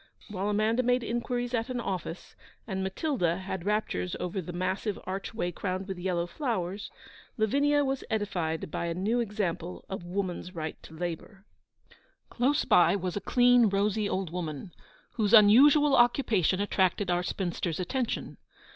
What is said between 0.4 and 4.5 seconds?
Amanda made inquiries at an office, and Matilda had raptures over